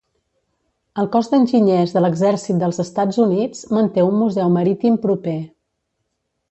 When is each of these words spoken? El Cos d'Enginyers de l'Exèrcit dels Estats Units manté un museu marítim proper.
El 1.01 1.09
Cos 1.15 1.29
d'Enginyers 1.33 1.93
de 1.97 2.03
l'Exèrcit 2.03 2.59
dels 2.65 2.81
Estats 2.87 3.23
Units 3.27 3.63
manté 3.79 4.09
un 4.09 4.21
museu 4.23 4.53
marítim 4.59 5.01
proper. 5.09 5.41